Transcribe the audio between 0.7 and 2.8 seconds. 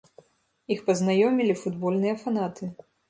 Іх пазнаёмілі футбольныя фанаты.